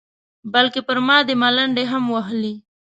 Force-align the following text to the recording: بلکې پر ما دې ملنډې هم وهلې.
بلکې 0.53 0.79
پر 0.87 0.97
ما 1.07 1.17
دې 1.27 1.35
ملنډې 1.41 1.83
هم 1.91 2.03
وهلې. 2.13 2.53